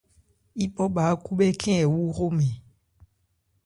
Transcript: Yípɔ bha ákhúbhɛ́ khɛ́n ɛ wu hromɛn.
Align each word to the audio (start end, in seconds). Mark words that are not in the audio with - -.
Yípɔ 0.59 0.83
bha 0.93 1.01
ákhúbhɛ́ 1.13 1.49
khɛ́n 1.61 1.77
ɛ 1.83 1.87
wu 1.93 2.01
hromɛn. 2.15 2.53